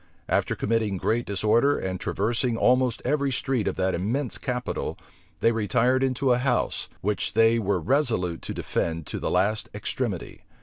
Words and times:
After 0.27 0.55
committing 0.55 0.97
great 0.97 1.27
disorder, 1.27 1.77
and 1.77 1.99
traversing 1.99 2.57
almost 2.57 3.03
every 3.05 3.31
street 3.31 3.67
of 3.67 3.75
that 3.75 3.93
immense 3.93 4.39
capital, 4.39 4.97
they 5.41 5.51
retired 5.51 6.01
into 6.01 6.31
a 6.31 6.39
house, 6.39 6.89
which 7.01 7.33
they 7.35 7.59
were 7.59 7.79
resolute 7.79 8.41
to 8.41 8.53
defend 8.55 9.05
to 9.05 9.19
the 9.19 9.29
last 9.29 9.69
extremity. 9.75 10.41